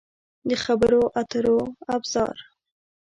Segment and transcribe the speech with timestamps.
[0.49, 1.57] د خبرو اترو
[1.95, 2.37] ابزار